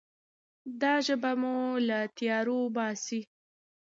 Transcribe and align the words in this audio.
دا 0.81 0.93
ژبه 1.05 1.31
مو 1.41 1.55
له 1.87 1.99
تیارو 2.17 2.59
باسي. 2.75 3.21